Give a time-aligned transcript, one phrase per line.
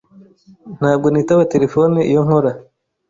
[0.77, 2.51] Ntabwo nitaba terefone iyo nkora.